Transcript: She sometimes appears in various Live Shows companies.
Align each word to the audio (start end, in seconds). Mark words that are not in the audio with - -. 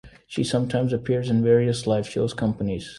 She 0.25 0.43
sometimes 0.43 0.93
appears 0.93 1.29
in 1.29 1.43
various 1.43 1.85
Live 1.85 2.09
Shows 2.09 2.33
companies. 2.33 2.89